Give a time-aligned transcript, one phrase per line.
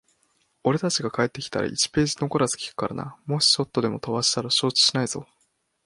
[0.63, 3.19] 俺たちが帰ってきたら、一ページ残らず聞くからな。
[3.27, 5.27] もしちょっとでも飛ばしていたら承知しないぞ。